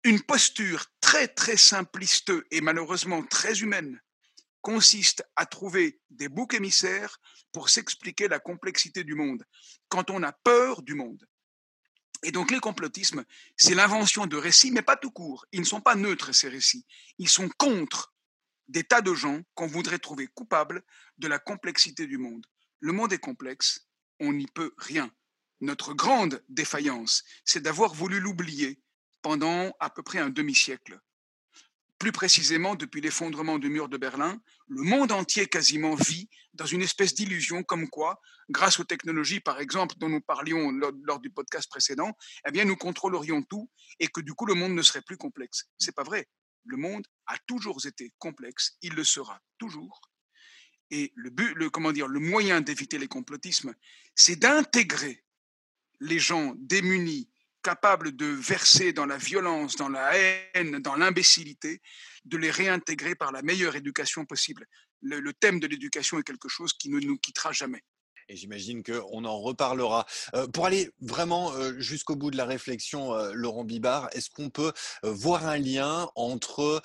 une 0.04 0.22
posture 0.22 0.86
très 1.00 1.28
très 1.28 1.56
simpliste 1.56 2.32
et 2.50 2.60
malheureusement 2.60 3.22
très 3.22 3.60
humaine 3.60 4.00
consiste 4.62 5.24
à 5.36 5.46
trouver 5.46 6.00
des 6.10 6.28
boucs 6.28 6.54
émissaires 6.54 7.18
pour 7.52 7.68
s'expliquer 7.70 8.28
la 8.28 8.38
complexité 8.38 9.04
du 9.04 9.14
monde, 9.14 9.44
quand 9.88 10.10
on 10.10 10.22
a 10.22 10.32
peur 10.32 10.82
du 10.82 10.94
monde. 10.94 11.26
Et 12.22 12.32
donc 12.32 12.50
les 12.50 12.60
complotismes, 12.60 13.24
c'est 13.56 13.74
l'invention 13.74 14.26
de 14.26 14.36
récits, 14.36 14.70
mais 14.70 14.82
pas 14.82 14.96
tout 14.96 15.10
court. 15.10 15.46
Ils 15.52 15.60
ne 15.60 15.66
sont 15.66 15.80
pas 15.80 15.94
neutres, 15.94 16.32
ces 16.32 16.48
récits. 16.48 16.84
Ils 17.18 17.28
sont 17.28 17.48
contre 17.56 18.12
des 18.68 18.84
tas 18.84 19.00
de 19.00 19.14
gens 19.14 19.40
qu'on 19.54 19.66
voudrait 19.66 19.98
trouver 19.98 20.26
coupables 20.28 20.82
de 21.18 21.28
la 21.28 21.38
complexité 21.38 22.06
du 22.06 22.18
monde. 22.18 22.46
Le 22.78 22.92
monde 22.92 23.12
est 23.12 23.18
complexe, 23.18 23.88
on 24.20 24.32
n'y 24.32 24.46
peut 24.46 24.74
rien. 24.78 25.10
Notre 25.60 25.92
grande 25.92 26.42
défaillance, 26.48 27.24
c'est 27.44 27.60
d'avoir 27.60 27.94
voulu 27.94 28.20
l'oublier 28.20 28.80
pendant 29.22 29.72
à 29.80 29.90
peu 29.90 30.02
près 30.02 30.18
un 30.18 30.30
demi-siècle. 30.30 31.00
Plus 32.00 32.12
précisément, 32.12 32.76
depuis 32.76 33.02
l'effondrement 33.02 33.58
du 33.58 33.68
mur 33.68 33.90
de 33.90 33.98
Berlin, 33.98 34.40
le 34.68 34.82
monde 34.82 35.12
entier 35.12 35.46
quasiment 35.46 35.94
vit 35.96 36.30
dans 36.54 36.64
une 36.64 36.80
espèce 36.80 37.12
d'illusion 37.12 37.62
comme 37.62 37.90
quoi, 37.90 38.18
grâce 38.48 38.80
aux 38.80 38.84
technologies, 38.84 39.40
par 39.40 39.60
exemple, 39.60 39.96
dont 39.98 40.08
nous 40.08 40.22
parlions 40.22 40.70
lors, 40.70 41.20
du 41.20 41.28
podcast 41.28 41.68
précédent, 41.68 42.16
eh 42.48 42.52
bien, 42.52 42.64
nous 42.64 42.74
contrôlerions 42.74 43.42
tout 43.42 43.70
et 43.98 44.08
que 44.08 44.22
du 44.22 44.32
coup, 44.32 44.46
le 44.46 44.54
monde 44.54 44.72
ne 44.72 44.80
serait 44.80 45.02
plus 45.02 45.18
complexe. 45.18 45.68
C'est 45.78 45.94
pas 45.94 46.02
vrai. 46.02 46.26
Le 46.64 46.78
monde 46.78 47.06
a 47.26 47.36
toujours 47.46 47.78
été 47.84 48.14
complexe, 48.16 48.78
il 48.80 48.94
le 48.94 49.04
sera 49.04 49.38
toujours. 49.58 50.00
Et 50.90 51.12
le, 51.14 51.28
but, 51.28 51.52
le, 51.52 51.68
comment 51.68 51.92
dire, 51.92 52.08
le 52.08 52.18
moyen 52.18 52.62
d'éviter 52.62 52.96
les 52.96 53.08
complotismes, 53.08 53.74
c'est 54.14 54.36
d'intégrer 54.36 55.22
les 56.00 56.18
gens 56.18 56.54
démunis, 56.56 57.28
capables 57.62 58.16
de 58.16 58.26
verser 58.26 58.92
dans 58.92 59.06
la 59.06 59.16
violence, 59.16 59.76
dans 59.76 59.88
la 59.88 60.10
haine, 60.16 60.78
dans 60.78 60.96
l'imbécilité, 60.96 61.80
de 62.24 62.36
les 62.36 62.50
réintégrer 62.50 63.14
par 63.14 63.32
la 63.32 63.42
meilleure 63.42 63.76
éducation 63.76 64.24
possible. 64.24 64.66
Le, 65.02 65.32
thème 65.32 65.60
de 65.60 65.66
l'éducation 65.66 66.18
est 66.18 66.22
quelque 66.22 66.48
chose 66.48 66.72
qui 66.74 66.90
ne 66.90 67.00
nous 67.00 67.18
quittera 67.18 67.52
jamais. 67.52 67.82
Et 68.28 68.36
j'imagine 68.36 68.84
qu'on 68.84 69.24
en 69.24 69.40
reparlera. 69.40 70.06
Euh, 70.34 70.46
pour 70.46 70.66
aller 70.66 70.90
vraiment 71.00 71.52
euh, 71.54 71.78
jusqu'au 71.80 72.14
bout 72.14 72.30
de 72.30 72.36
la 72.36 72.44
réflexion, 72.44 73.12
euh, 73.12 73.32
Laurent 73.34 73.64
Bibard, 73.64 74.08
est-ce 74.12 74.30
qu'on 74.30 74.50
peut 74.50 74.72
voir 75.02 75.46
un 75.46 75.58
lien 75.58 76.08
entre 76.14 76.82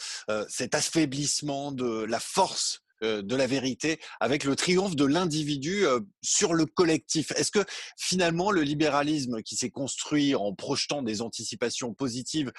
cet 0.49 0.73
affaiblissement 0.73 1.71
de 1.71 2.03
la 2.05 2.19
force 2.19 2.84
de 3.01 3.35
la 3.35 3.47
vérité 3.47 3.99
avec 4.19 4.43
le 4.43 4.55
triomphe 4.55 4.95
de 4.95 5.05
l'individu 5.05 5.85
sur 6.21 6.53
le 6.53 6.65
collectif. 6.65 7.31
Est-ce 7.31 7.51
que 7.51 7.63
finalement 7.97 8.51
le 8.51 8.61
libéralisme 8.61 9.41
qui 9.41 9.55
s'est 9.55 9.69
construit 9.69 10.35
en 10.35 10.53
projetant 10.53 11.01
des 11.01 11.21
anticipations 11.21 11.93
positives 11.93 12.51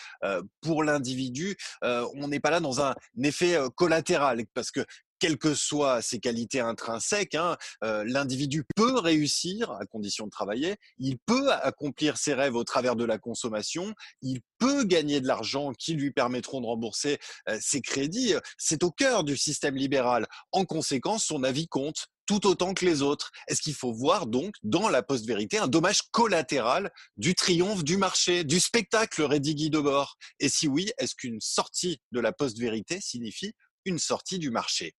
pour 0.60 0.84
l'individu, 0.84 1.56
on 1.82 2.28
n'est 2.28 2.40
pas 2.40 2.50
là 2.50 2.60
dans 2.60 2.80
un 2.80 2.94
effet 3.22 3.56
collatéral? 3.74 4.44
Parce 4.54 4.70
que 4.70 4.84
quelles 5.18 5.38
que 5.38 5.54
soient 5.54 6.02
ses 6.02 6.18
qualités 6.18 6.60
intrinsèques, 6.60 7.34
hein, 7.34 7.56
euh, 7.84 8.04
l'individu 8.06 8.64
peut 8.74 8.98
réussir 8.98 9.70
à 9.72 9.86
condition 9.86 10.26
de 10.26 10.30
travailler, 10.30 10.76
il 10.98 11.18
peut 11.18 11.52
accomplir 11.52 12.16
ses 12.16 12.34
rêves 12.34 12.56
au 12.56 12.64
travers 12.64 12.96
de 12.96 13.04
la 13.04 13.18
consommation, 13.18 13.94
il 14.22 14.40
peut 14.58 14.84
gagner 14.84 15.20
de 15.20 15.26
l'argent 15.26 15.72
qui 15.72 15.94
lui 15.94 16.10
permettront 16.10 16.60
de 16.60 16.66
rembourser 16.66 17.18
euh, 17.48 17.58
ses 17.60 17.80
crédits. 17.80 18.34
C'est 18.58 18.82
au 18.82 18.90
cœur 18.90 19.24
du 19.24 19.36
système 19.36 19.76
libéral. 19.76 20.26
En 20.52 20.64
conséquence, 20.64 21.24
son 21.24 21.44
avis 21.44 21.68
compte 21.68 22.08
tout 22.26 22.46
autant 22.46 22.74
que 22.74 22.84
les 22.84 23.02
autres. 23.02 23.30
Est-ce 23.48 23.62
qu'il 23.62 23.74
faut 23.74 23.92
voir 23.92 24.26
donc 24.26 24.54
dans 24.62 24.88
la 24.88 25.02
post-vérité 25.02 25.58
un 25.58 25.68
dommage 25.68 26.02
collatéral 26.10 26.90
du 27.16 27.34
triomphe 27.34 27.84
du 27.84 27.96
marché, 27.96 28.44
du 28.44 28.60
spectacle 28.60 29.22
Rédigui 29.22 29.70
de 29.70 29.78
bord 29.78 30.16
Et 30.40 30.48
si 30.48 30.68
oui, 30.68 30.90
est-ce 30.98 31.14
qu'une 31.14 31.40
sortie 31.40 32.00
de 32.12 32.20
la 32.20 32.32
post-vérité 32.32 33.00
signifie 33.00 33.52
une 33.84 33.98
sortie 33.98 34.38
du 34.38 34.50
marché? 34.50 34.94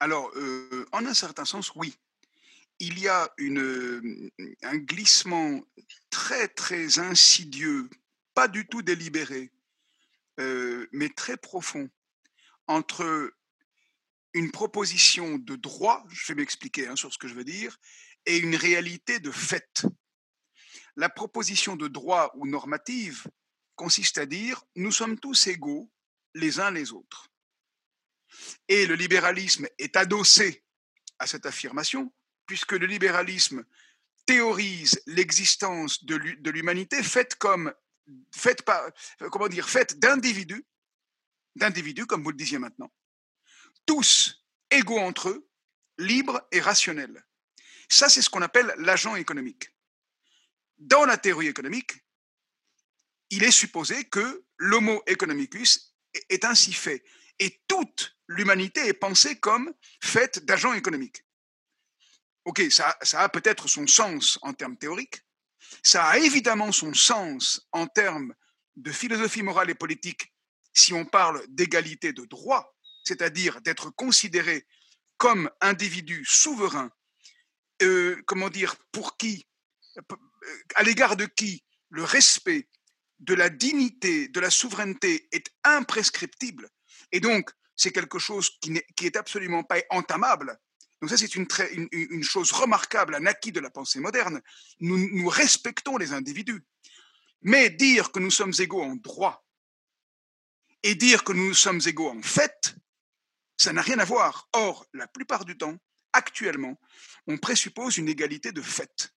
Alors, 0.00 0.30
en 0.92 1.06
un 1.06 1.14
certain 1.14 1.44
sens, 1.44 1.72
oui. 1.74 1.96
Il 2.78 2.98
y 2.98 3.08
a 3.08 3.32
une, 3.38 4.30
un 4.62 4.76
glissement 4.76 5.62
très, 6.10 6.48
très 6.48 6.98
insidieux, 6.98 7.88
pas 8.34 8.48
du 8.48 8.66
tout 8.66 8.82
délibéré, 8.82 9.50
mais 10.38 11.08
très 11.08 11.38
profond, 11.38 11.88
entre 12.66 13.32
une 14.34 14.50
proposition 14.50 15.38
de 15.38 15.56
droit, 15.56 16.04
je 16.10 16.26
vais 16.28 16.42
m'expliquer 16.42 16.88
hein, 16.88 16.96
sur 16.96 17.10
ce 17.10 17.16
que 17.16 17.26
je 17.26 17.34
veux 17.34 17.44
dire, 17.44 17.78
et 18.26 18.36
une 18.36 18.54
réalité 18.54 19.18
de 19.18 19.30
fait. 19.30 19.86
La 20.96 21.08
proposition 21.08 21.74
de 21.74 21.88
droit 21.88 22.32
ou 22.34 22.46
normative 22.46 23.26
consiste 23.76 24.18
à 24.18 24.26
dire 24.26 24.62
nous 24.74 24.92
sommes 24.92 25.18
tous 25.18 25.46
égaux 25.46 25.90
les 26.34 26.60
uns 26.60 26.70
les 26.70 26.92
autres. 26.92 27.30
Et 28.68 28.86
le 28.86 28.94
libéralisme 28.94 29.66
est 29.78 29.96
adossé 29.96 30.64
à 31.18 31.26
cette 31.26 31.46
affirmation, 31.46 32.12
puisque 32.46 32.72
le 32.72 32.86
libéralisme 32.86 33.64
théorise 34.26 35.00
l'existence 35.06 36.04
de 36.04 36.50
l'humanité 36.50 37.02
faite 37.02 37.36
comme 37.36 37.72
faite 38.34 38.62
par, 38.62 38.82
comment 39.30 39.48
dire, 39.48 39.68
faite 39.68 39.98
d'individus, 39.98 40.64
d'individus, 41.56 42.06
comme 42.06 42.22
vous 42.22 42.30
le 42.30 42.36
disiez 42.36 42.58
maintenant, 42.58 42.92
tous 43.84 44.44
égaux 44.70 44.98
entre 44.98 45.30
eux, 45.30 45.48
libres 45.98 46.46
et 46.52 46.60
rationnels. 46.60 47.24
Ça, 47.88 48.08
c'est 48.08 48.22
ce 48.22 48.30
qu'on 48.30 48.42
appelle 48.42 48.74
l'agent 48.78 49.16
économique. 49.16 49.70
Dans 50.78 51.04
la 51.04 51.16
théorie 51.16 51.48
économique, 51.48 51.92
il 53.30 53.42
est 53.42 53.52
supposé 53.52 54.04
que 54.04 54.44
l'homo 54.58 55.02
economicus 55.06 55.96
est 56.28 56.44
ainsi 56.44 56.72
fait. 56.72 57.04
Et 57.38 57.62
l'humanité 58.28 58.86
est 58.86 58.94
pensée 58.94 59.38
comme 59.38 59.72
faite 60.02 60.44
d'agents 60.44 60.72
économiques. 60.72 61.24
Ok, 62.44 62.62
ça, 62.70 62.96
a 63.14 63.28
peut-être 63.28 63.68
son 63.68 63.86
sens 63.86 64.38
en 64.42 64.52
termes 64.54 64.76
théoriques, 64.76 65.20
ça 65.82 66.04
a 66.06 66.18
évidemment 66.18 66.70
son 66.70 66.94
sens 66.94 67.66
en 67.72 67.86
termes 67.86 68.34
de 68.76 68.92
philosophie 68.92 69.42
morale 69.42 69.70
et 69.70 69.74
politique 69.74 70.32
si 70.72 70.92
on 70.92 71.04
parle 71.04 71.42
d'égalité 71.48 72.12
de 72.12 72.24
droit, 72.24 72.76
c'est-à-dire 73.04 73.60
d'être 73.62 73.90
considéré 73.90 74.66
comme 75.16 75.50
individu 75.60 76.24
souverain, 76.26 76.90
euh, 77.82 78.22
comment 78.26 78.50
dire, 78.50 78.76
pour 78.92 79.16
qui, 79.16 79.48
à 80.74 80.82
l'égard 80.82 81.16
de 81.16 81.24
qui 81.24 81.64
le 81.88 82.04
respect 82.04 82.68
de 83.18 83.34
la 83.34 83.48
dignité, 83.48 84.28
de 84.28 84.40
la 84.40 84.50
souveraineté 84.50 85.28
est 85.32 85.50
imprescriptible. 85.64 86.68
Et 87.12 87.20
donc, 87.20 87.50
c'est 87.76 87.92
quelque 87.92 88.18
chose 88.18 88.50
qui 88.60 88.70
n'est 88.70 88.86
est 89.02 89.16
absolument 89.16 89.62
pas 89.62 89.80
entamable. 89.90 90.58
Donc 91.00 91.10
ça, 91.10 91.16
c'est 91.16 91.34
une, 91.36 91.46
chose 92.22 92.52
remarquable, 92.52 93.14
un 93.14 93.26
acquis 93.26 93.52
de 93.52 93.60
la 93.60 93.70
pensée 93.70 94.00
moderne. 94.00 94.40
Nous, 94.80 94.96
nous 95.12 95.28
respectons 95.28 95.98
les 95.98 96.12
individus. 96.12 96.64
Mais 97.42 97.68
dire 97.68 98.12
que 98.12 98.18
nous 98.18 98.30
sommes 98.30 98.54
égaux 98.58 98.82
en 98.82 98.96
droit 98.96 99.44
et 100.82 100.94
dire 100.94 101.22
que 101.22 101.32
nous 101.32 101.52
sommes 101.52 101.80
égaux 101.86 102.08
en 102.08 102.22
fait, 102.22 102.76
ça 103.58 103.72
n'a 103.72 103.82
rien 103.82 103.98
à 103.98 104.04
voir. 104.04 104.48
Or, 104.52 104.86
la 104.94 105.06
plupart 105.06 105.44
du 105.44 105.56
temps, 105.56 105.76
actuellement, 106.12 106.78
on 107.26 107.36
présuppose 107.36 107.98
une 107.98 108.08
égalité 108.08 108.52
de 108.52 108.62
fait. 108.62 109.12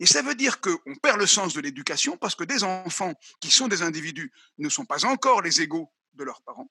Et 0.00 0.06
ça 0.06 0.22
veut 0.22 0.34
dire 0.34 0.60
qu'on 0.60 0.94
perd 1.02 1.18
le 1.18 1.26
sens 1.26 1.52
de 1.52 1.60
l'éducation 1.60 2.16
parce 2.16 2.34
que 2.34 2.44
des 2.44 2.64
enfants 2.64 3.14
qui 3.40 3.50
sont 3.50 3.68
des 3.68 3.82
individus 3.82 4.32
ne 4.58 4.68
sont 4.68 4.86
pas 4.86 5.04
encore 5.04 5.42
les 5.42 5.60
égaux 5.60 5.92
de 6.14 6.24
leurs 6.24 6.42
parents. 6.42 6.70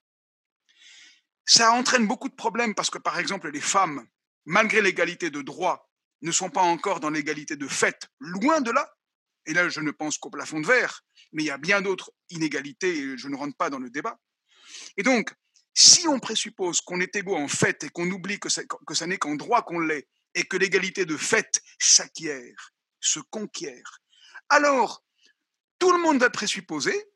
Ça 1.51 1.73
entraîne 1.73 2.07
beaucoup 2.07 2.29
de 2.29 2.33
problèmes 2.33 2.73
parce 2.73 2.89
que, 2.89 2.97
par 2.97 3.19
exemple, 3.19 3.51
les 3.51 3.59
femmes, 3.59 4.07
malgré 4.45 4.81
l'égalité 4.81 5.29
de 5.29 5.41
droit, 5.41 5.91
ne 6.21 6.31
sont 6.31 6.49
pas 6.49 6.61
encore 6.61 7.01
dans 7.01 7.09
l'égalité 7.09 7.57
de 7.57 7.67
fait, 7.67 8.07
loin 8.19 8.61
de 8.61 8.71
là. 8.71 8.89
Et 9.45 9.53
là, 9.53 9.67
je 9.67 9.81
ne 9.81 9.91
pense 9.91 10.17
qu'au 10.17 10.29
plafond 10.29 10.61
de 10.61 10.67
verre, 10.67 11.03
mais 11.33 11.43
il 11.43 11.47
y 11.47 11.51
a 11.51 11.57
bien 11.57 11.81
d'autres 11.81 12.13
inégalités 12.29 12.99
et 12.99 13.17
je 13.17 13.27
ne 13.27 13.35
rentre 13.35 13.57
pas 13.57 13.69
dans 13.69 13.79
le 13.79 13.89
débat. 13.89 14.17
Et 14.95 15.03
donc, 15.03 15.33
si 15.73 16.07
on 16.07 16.21
présuppose 16.21 16.79
qu'on 16.79 17.01
est 17.01 17.17
égaux 17.17 17.35
en 17.35 17.49
fait 17.49 17.83
et 17.83 17.89
qu'on 17.89 18.09
oublie 18.09 18.39
que 18.39 18.47
ça, 18.47 18.61
que 18.63 18.93
ça 18.93 19.05
n'est 19.05 19.17
qu'en 19.17 19.35
droit 19.35 19.61
qu'on 19.63 19.79
l'est 19.79 20.07
et 20.35 20.45
que 20.45 20.55
l'égalité 20.55 21.03
de 21.03 21.17
fait 21.17 21.61
s'acquiert, 21.79 22.71
se 23.01 23.19
conquiert, 23.19 23.99
alors 24.47 25.03
tout 25.79 25.91
le 25.91 25.99
monde 25.99 26.19
va 26.19 26.29
présupposer 26.29 27.09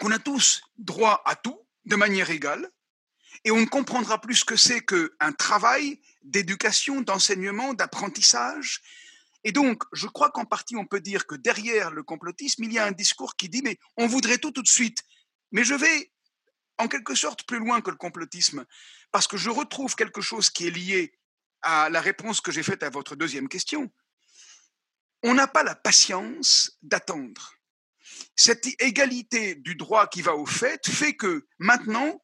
qu'on 0.00 0.10
a 0.10 0.18
tous 0.18 0.62
droit 0.78 1.22
à 1.26 1.36
tout 1.36 1.64
de 1.84 1.94
manière 1.94 2.30
égale 2.30 2.68
et 3.44 3.50
on 3.50 3.60
ne 3.60 3.66
comprendra 3.66 4.20
plus 4.20 4.36
ce 4.36 4.44
que 4.44 4.56
c'est 4.56 4.84
qu'un 4.84 5.32
travail 5.32 6.00
d'éducation, 6.22 7.00
d'enseignement, 7.00 7.74
d'apprentissage. 7.74 8.82
Et 9.44 9.52
donc, 9.52 9.82
je 9.92 10.06
crois 10.06 10.30
qu'en 10.30 10.44
partie, 10.44 10.76
on 10.76 10.86
peut 10.86 11.00
dire 11.00 11.26
que 11.26 11.34
derrière 11.34 11.90
le 11.90 12.02
complotisme, 12.02 12.64
il 12.64 12.72
y 12.72 12.78
a 12.78 12.86
un 12.86 12.92
discours 12.92 13.36
qui 13.36 13.48
dit, 13.48 13.62
mais 13.62 13.78
on 13.96 14.06
voudrait 14.06 14.38
tout 14.38 14.52
tout 14.52 14.62
de 14.62 14.68
suite. 14.68 15.02
Mais 15.50 15.64
je 15.64 15.74
vais 15.74 16.12
en 16.78 16.88
quelque 16.88 17.14
sorte 17.14 17.44
plus 17.44 17.58
loin 17.58 17.80
que 17.80 17.90
le 17.90 17.96
complotisme, 17.96 18.64
parce 19.10 19.26
que 19.26 19.36
je 19.36 19.50
retrouve 19.50 19.94
quelque 19.94 20.20
chose 20.20 20.50
qui 20.50 20.66
est 20.66 20.70
lié 20.70 21.12
à 21.62 21.90
la 21.90 22.00
réponse 22.00 22.40
que 22.40 22.50
j'ai 22.50 22.62
faite 22.62 22.82
à 22.82 22.90
votre 22.90 23.16
deuxième 23.16 23.48
question. 23.48 23.92
On 25.22 25.34
n'a 25.34 25.46
pas 25.46 25.62
la 25.62 25.74
patience 25.74 26.78
d'attendre. 26.82 27.54
Cette 28.34 28.66
égalité 28.80 29.54
du 29.54 29.76
droit 29.76 30.08
qui 30.08 30.22
va 30.22 30.34
au 30.34 30.46
fait 30.46 30.88
fait 30.88 31.14
que 31.14 31.46
maintenant, 31.58 32.20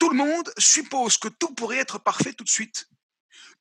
tout 0.00 0.08
le 0.08 0.16
monde 0.16 0.50
suppose 0.58 1.18
que 1.18 1.28
tout 1.28 1.54
pourrait 1.54 1.76
être 1.76 2.00
parfait 2.00 2.32
tout 2.32 2.42
de 2.42 2.48
suite. 2.48 2.88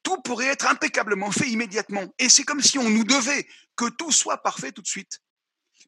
Tout 0.02 0.22
pourrait 0.22 0.48
être 0.48 0.68
impeccablement 0.68 1.32
fait 1.32 1.50
immédiatement. 1.50 2.12
Et 2.18 2.30
c'est 2.30 2.46
comme 2.46 2.62
si 2.62 2.80
on 2.80 2.90
nous 2.90 3.04
devait 3.04 3.46
que 3.76 3.90
tout 3.90 4.12
soit 4.12 4.42
parfait 4.42 4.72
tout 4.72 4.82
de 4.82 4.88
suite. 4.88 5.20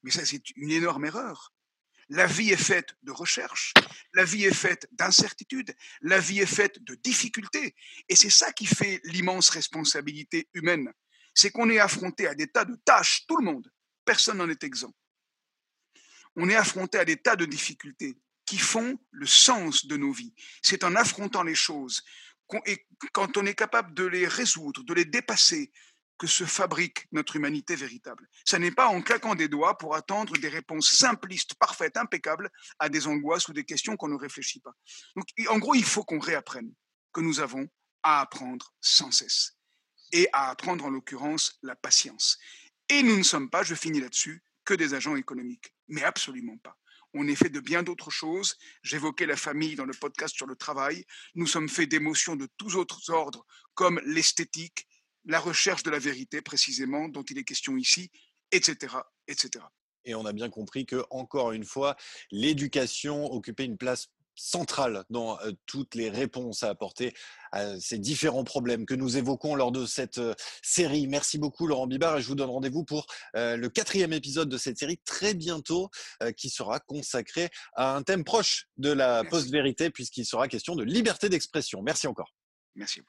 Mais 0.03 0.11
ça, 0.11 0.25
c'est 0.25 0.49
une 0.57 0.69
énorme 0.69 1.05
erreur. 1.05 1.53
La 2.09 2.27
vie 2.27 2.51
est 2.51 2.57
faite 2.57 2.93
de 3.03 3.13
recherche, 3.13 3.73
la 4.13 4.25
vie 4.25 4.43
est 4.43 4.53
faite 4.53 4.85
d'incertitudes, 4.91 5.73
la 6.01 6.19
vie 6.19 6.41
est 6.41 6.45
faite 6.45 6.83
de 6.83 6.95
difficultés. 6.95 7.73
Et 8.09 8.17
c'est 8.17 8.29
ça 8.29 8.51
qui 8.51 8.65
fait 8.65 8.99
l'immense 9.05 9.49
responsabilité 9.49 10.49
humaine. 10.53 10.91
C'est 11.33 11.51
qu'on 11.51 11.69
est 11.69 11.79
affronté 11.79 12.27
à 12.27 12.35
des 12.35 12.47
tas 12.47 12.65
de 12.65 12.75
tâches, 12.83 13.25
tout 13.25 13.37
le 13.37 13.45
monde. 13.45 13.71
Personne 14.03 14.39
n'en 14.39 14.49
est 14.49 14.65
exempt. 14.65 14.97
On 16.35 16.49
est 16.49 16.55
affronté 16.55 16.97
à 16.97 17.05
des 17.05 17.15
tas 17.15 17.37
de 17.37 17.45
difficultés 17.45 18.17
qui 18.51 18.57
font 18.57 18.99
le 19.11 19.25
sens 19.25 19.85
de 19.85 19.95
nos 19.95 20.11
vies. 20.11 20.33
C'est 20.61 20.83
en 20.83 20.93
affrontant 20.97 21.41
les 21.41 21.55
choses 21.55 22.03
et 22.65 22.85
quand 23.13 23.37
on 23.37 23.45
est 23.45 23.55
capable 23.55 23.93
de 23.93 24.03
les 24.03 24.27
résoudre, 24.27 24.83
de 24.83 24.93
les 24.93 25.05
dépasser, 25.05 25.71
que 26.17 26.27
se 26.27 26.43
fabrique 26.43 27.07
notre 27.13 27.37
humanité 27.37 27.77
véritable. 27.77 28.27
Ce 28.43 28.57
n'est 28.57 28.73
pas 28.73 28.87
en 28.87 29.01
claquant 29.01 29.35
des 29.35 29.47
doigts 29.47 29.77
pour 29.77 29.95
attendre 29.95 30.33
des 30.33 30.49
réponses 30.49 30.91
simplistes, 30.91 31.53
parfaites, 31.53 31.95
impeccables 31.95 32.49
à 32.77 32.89
des 32.89 33.07
angoisses 33.07 33.47
ou 33.47 33.53
des 33.53 33.63
questions 33.63 33.95
qu'on 33.95 34.09
ne 34.09 34.17
réfléchit 34.17 34.59
pas. 34.59 34.73
Donc, 35.15 35.27
en 35.47 35.57
gros, 35.57 35.73
il 35.73 35.85
faut 35.85 36.03
qu'on 36.03 36.19
réapprenne 36.19 36.73
que 37.13 37.21
nous 37.21 37.39
avons 37.39 37.69
à 38.03 38.19
apprendre 38.19 38.75
sans 38.81 39.11
cesse. 39.11 39.53
Et 40.11 40.27
à 40.33 40.49
apprendre 40.49 40.83
en 40.83 40.89
l'occurrence 40.89 41.57
la 41.61 41.77
patience. 41.77 42.37
Et 42.89 43.01
nous 43.01 43.17
ne 43.17 43.23
sommes 43.23 43.49
pas, 43.49 43.63
je 43.63 43.75
finis 43.75 44.01
là-dessus, 44.01 44.43
que 44.65 44.73
des 44.73 44.93
agents 44.93 45.15
économiques. 45.15 45.73
Mais 45.87 46.03
absolument 46.03 46.57
pas. 46.57 46.77
On 47.13 47.27
est 47.27 47.35
fait 47.35 47.49
de 47.49 47.59
bien 47.59 47.83
d'autres 47.83 48.11
choses. 48.11 48.57
J'évoquais 48.83 49.25
la 49.25 49.35
famille 49.35 49.75
dans 49.75 49.85
le 49.85 49.93
podcast 49.93 50.35
sur 50.35 50.47
le 50.47 50.55
travail. 50.55 51.05
Nous 51.35 51.47
sommes 51.47 51.69
faits 51.69 51.89
d'émotions 51.89 52.35
de 52.35 52.47
tous 52.57 52.75
autres 52.75 53.09
ordres, 53.09 53.45
comme 53.73 53.99
l'esthétique, 54.05 54.87
la 55.25 55.39
recherche 55.39 55.83
de 55.83 55.89
la 55.91 55.99
vérité 55.99 56.41
précisément, 56.41 57.09
dont 57.09 57.23
il 57.23 57.37
est 57.37 57.43
question 57.43 57.77
ici, 57.77 58.11
etc., 58.51 58.95
etc. 59.27 59.65
Et 60.05 60.15
on 60.15 60.25
a 60.25 60.33
bien 60.33 60.49
compris 60.49 60.85
que, 60.85 61.03
encore 61.09 61.51
une 61.51 61.65
fois, 61.65 61.95
l'éducation 62.31 63.31
occupait 63.31 63.65
une 63.65 63.77
place 63.77 64.07
centrale 64.41 65.03
dans 65.09 65.37
toutes 65.65 65.95
les 65.95 66.09
réponses 66.09 66.63
à 66.63 66.69
apporter 66.69 67.13
à 67.51 67.79
ces 67.79 67.99
différents 67.99 68.43
problèmes 68.43 68.85
que 68.85 68.93
nous 68.93 69.17
évoquons 69.17 69.55
lors 69.55 69.71
de 69.71 69.85
cette 69.85 70.19
série. 70.63 71.07
Merci 71.07 71.37
beaucoup 71.37 71.67
Laurent 71.67 71.87
Bibard 71.87 72.17
et 72.17 72.21
je 72.21 72.27
vous 72.27 72.35
donne 72.35 72.49
rendez-vous 72.49 72.83
pour 72.83 73.05
le 73.33 73.67
quatrième 73.67 74.13
épisode 74.13 74.49
de 74.49 74.57
cette 74.57 74.77
série 74.77 74.99
très 75.05 75.33
bientôt 75.33 75.89
qui 76.37 76.49
sera 76.49 76.79
consacré 76.79 77.49
à 77.75 77.95
un 77.95 78.03
thème 78.03 78.23
proche 78.23 78.67
de 78.77 78.91
la 78.91 79.23
post-vérité 79.23 79.89
puisqu'il 79.89 80.25
sera 80.25 80.47
question 80.47 80.75
de 80.75 80.83
liberté 80.83 81.29
d'expression. 81.29 81.81
Merci 81.81 82.07
encore. 82.07 82.33
Merci 82.75 83.01